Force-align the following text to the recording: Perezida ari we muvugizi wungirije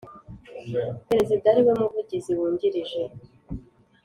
Perezida 1.07 1.45
ari 1.51 1.61
we 1.65 1.73
muvugizi 1.79 2.31
wungirije 2.37 3.01